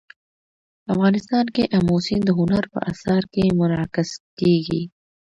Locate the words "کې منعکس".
3.33-4.09